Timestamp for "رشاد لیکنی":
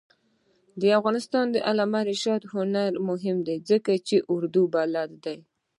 2.11-2.53